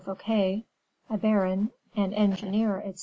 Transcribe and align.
Fouquet, 0.03 0.65
a 1.11 1.17
baron, 1.19 1.69
and 1.95 2.11
engineer, 2.15 2.77
etc. 2.77 2.99